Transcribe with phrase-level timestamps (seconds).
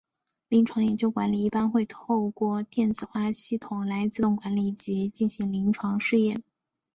[0.49, 6.41] 临床研究管理一般会透过电子化系统来自动管理及进行临床试验。